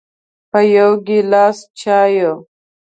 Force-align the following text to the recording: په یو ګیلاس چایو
په 0.51 0.59
یو 0.75 0.91
ګیلاس 1.07 1.57
چایو 1.79 2.33